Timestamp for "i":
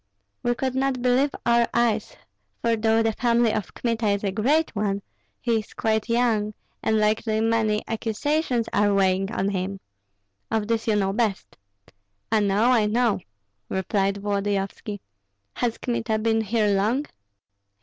12.31-12.39, 12.71-12.87